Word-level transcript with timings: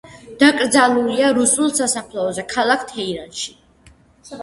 დაკრძალულია 0.43 1.29
რუსულ 1.39 1.69
სასაფლაოზე 1.81 2.49
ქალაქ 2.57 2.91
თეირანში. 2.97 3.59